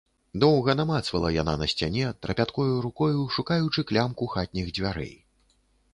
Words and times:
Доўга 0.43 0.73
намацвала 0.79 1.29
яна 1.35 1.53
на 1.63 1.67
сцяне, 1.75 2.07
трапяткою 2.27 2.73
рукою 2.87 3.21
шукаючы 3.35 3.87
клямку 3.93 4.23
хатніх 4.37 4.75
дзвярэй. 4.79 5.15